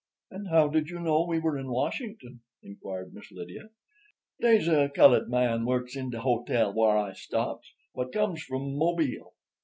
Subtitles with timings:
[0.31, 3.69] "And how did you know we were in Washington?" inquired Miss Lydia.
[4.41, 9.35] "Dey's a cullud man works in de hotel whar I stops, what comes from Mobile.